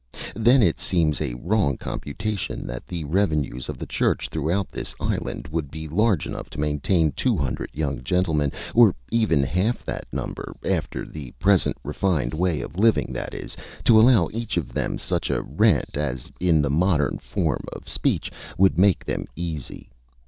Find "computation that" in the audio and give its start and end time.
1.77-2.87